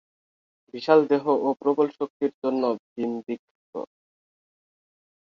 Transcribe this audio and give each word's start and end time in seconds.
বিশাল 0.73 0.99
দেহ 1.11 1.23
ও 1.39 1.49
প্রবল 1.61 1.87
শক্তির 1.97 2.31
জন্য 2.41 2.63
ভীম 2.85 3.11
বিখ্যাত। 3.25 3.73